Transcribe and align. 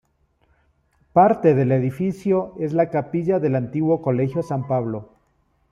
Parte 1.13 1.53
del 1.53 1.71
edificio 1.71 2.55
es 2.57 2.73
la 2.73 2.89
Capilla 2.89 3.37
del 3.39 3.53
antiguo 3.55 4.01
colegio 4.01 4.41
San 4.41 4.65
Pablo. 4.65 5.11